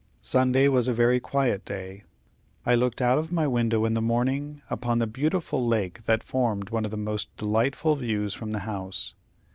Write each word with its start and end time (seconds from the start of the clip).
Sunday 0.23 0.67
was 0.67 0.87
a 0.87 0.95
very 0.95 1.19
quiet 1.19 1.63
day. 1.63 2.05
I 2.65 2.73
looked 2.73 3.03
out 3.03 3.19
of 3.19 3.31
my 3.31 3.45
window 3.45 3.85
in 3.85 3.93
the 3.93 4.01
morning, 4.01 4.63
upon 4.67 4.97
the 4.97 5.05
beautiful 5.05 5.63
lake 5.67 6.05
that 6.05 6.23
formed 6.23 6.71
one 6.71 6.85
of 6.85 6.89
the 6.89 6.97
most 6.97 7.37
delightful 7.37 7.95
views 7.97 8.33
from 8.33 8.49
the 8.49 8.59
house. 8.65 9.13